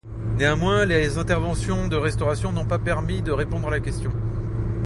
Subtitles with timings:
[0.39, 4.11] Néanmoins les interventions de restauration n'ont pas permis de répondre à la question.